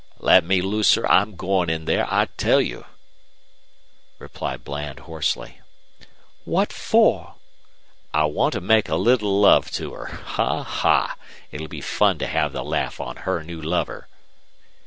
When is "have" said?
12.25-12.51